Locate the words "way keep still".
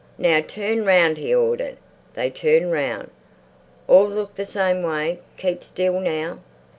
4.81-5.99